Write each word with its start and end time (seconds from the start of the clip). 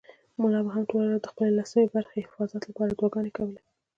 ملا 0.41 0.59
به 0.65 0.69
هم 0.75 0.83
ټوله 0.89 1.05
ورځ 1.07 1.21
د 1.23 1.27
خپلې 1.31 1.51
لسمې 1.59 1.93
برخې 1.95 2.25
حفاظت 2.27 2.61
لپاره 2.65 2.91
دعاګانې 2.93 3.31
کولې. 3.37 3.61